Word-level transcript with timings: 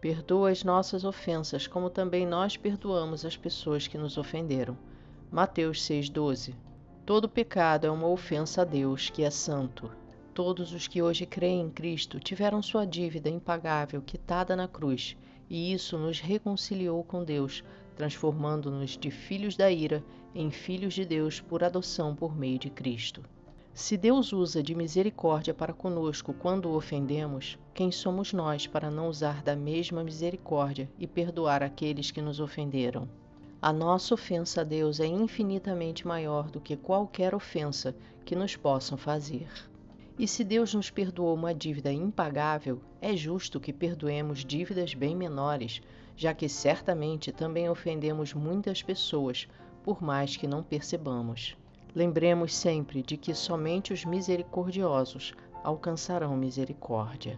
Perdoa 0.00 0.50
as 0.50 0.62
nossas 0.62 1.04
ofensas, 1.04 1.66
como 1.66 1.90
também 1.90 2.24
nós 2.24 2.56
perdoamos 2.56 3.24
as 3.24 3.36
pessoas 3.36 3.88
que 3.88 3.98
nos 3.98 4.16
ofenderam. 4.16 4.78
Mateus 5.28 5.82
6,12 5.82 6.54
Todo 7.04 7.28
pecado 7.28 7.86
é 7.86 7.90
uma 7.90 8.06
ofensa 8.06 8.62
a 8.62 8.64
Deus, 8.64 9.10
que 9.10 9.24
é 9.24 9.30
santo. 9.30 9.90
Todos 10.32 10.72
os 10.72 10.86
que 10.86 11.02
hoje 11.02 11.26
creem 11.26 11.62
em 11.62 11.70
Cristo 11.70 12.20
tiveram 12.20 12.62
sua 12.62 12.86
dívida 12.86 13.28
impagável 13.28 14.00
quitada 14.00 14.54
na 14.54 14.68
cruz, 14.68 15.16
e 15.50 15.72
isso 15.72 15.98
nos 15.98 16.20
reconciliou 16.20 17.02
com 17.02 17.24
Deus, 17.24 17.64
transformando-nos 17.96 18.96
de 18.96 19.10
filhos 19.10 19.56
da 19.56 19.68
ira 19.68 20.04
em 20.32 20.50
filhos 20.52 20.94
de 20.94 21.04
Deus 21.04 21.40
por 21.40 21.64
adoção 21.64 22.14
por 22.14 22.36
meio 22.36 22.58
de 22.58 22.70
Cristo. 22.70 23.24
Se 23.78 23.96
Deus 23.96 24.32
usa 24.32 24.60
de 24.60 24.74
misericórdia 24.74 25.54
para 25.54 25.72
conosco 25.72 26.34
quando 26.34 26.68
o 26.68 26.74
ofendemos, 26.74 27.56
quem 27.72 27.92
somos 27.92 28.32
nós 28.32 28.66
para 28.66 28.90
não 28.90 29.08
usar 29.08 29.40
da 29.40 29.54
mesma 29.54 30.02
misericórdia 30.02 30.90
e 30.98 31.06
perdoar 31.06 31.62
aqueles 31.62 32.10
que 32.10 32.20
nos 32.20 32.40
ofenderam? 32.40 33.08
A 33.62 33.72
nossa 33.72 34.14
ofensa 34.14 34.62
a 34.62 34.64
Deus 34.64 34.98
é 34.98 35.06
infinitamente 35.06 36.08
maior 36.08 36.50
do 36.50 36.60
que 36.60 36.76
qualquer 36.76 37.36
ofensa 37.36 37.94
que 38.24 38.34
nos 38.34 38.56
possam 38.56 38.98
fazer. 38.98 39.48
E 40.18 40.26
se 40.26 40.42
Deus 40.42 40.74
nos 40.74 40.90
perdoou 40.90 41.32
uma 41.36 41.54
dívida 41.54 41.92
impagável, 41.92 42.80
é 43.00 43.16
justo 43.16 43.60
que 43.60 43.72
perdoemos 43.72 44.44
dívidas 44.44 44.92
bem 44.92 45.14
menores, 45.14 45.80
já 46.16 46.34
que 46.34 46.48
certamente 46.48 47.30
também 47.30 47.70
ofendemos 47.70 48.34
muitas 48.34 48.82
pessoas, 48.82 49.46
por 49.84 50.02
mais 50.02 50.36
que 50.36 50.48
não 50.48 50.64
percebamos. 50.64 51.56
Lembremos 51.98 52.54
sempre 52.54 53.02
de 53.02 53.16
que 53.16 53.34
somente 53.34 53.92
os 53.92 54.04
misericordiosos 54.04 55.34
alcançarão 55.64 56.36
misericórdia. 56.36 57.36